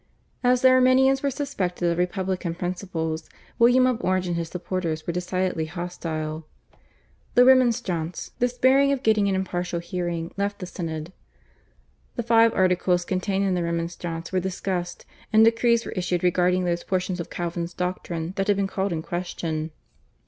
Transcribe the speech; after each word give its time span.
As 0.43 0.63
the 0.63 0.69
Arminians 0.69 1.21
were 1.21 1.29
suspected 1.29 1.91
of 1.91 1.99
republican 1.99 2.55
principles 2.55 3.29
William 3.59 3.85
of 3.85 4.03
Orange 4.03 4.25
and 4.25 4.35
his 4.35 4.49
supporters 4.49 5.05
were 5.05 5.13
decidedly 5.13 5.65
hostile. 5.67 6.47
The 7.35 7.45
Remonstrants, 7.45 8.31
despairing 8.39 8.91
of 8.91 9.03
getting 9.03 9.27
an 9.29 9.35
impartial 9.35 9.79
hearing, 9.79 10.33
left 10.37 10.57
the 10.57 10.65
Synod. 10.65 11.13
The 12.15 12.23
five 12.23 12.51
Articles 12.55 13.05
contained 13.05 13.45
in 13.45 13.53
the 13.53 13.61
Remonstrance 13.61 14.31
were 14.31 14.39
discussed, 14.39 15.05
and 15.31 15.45
decrees 15.45 15.85
were 15.85 15.91
issued 15.91 16.23
regarding 16.23 16.63
those 16.65 16.83
portions 16.83 17.19
of 17.19 17.29
Calvin's 17.29 17.75
doctrine 17.75 18.33
that 18.37 18.47
had 18.47 18.57
been 18.57 18.65
called 18.65 18.91
in 18.91 19.03
question. 19.03 19.69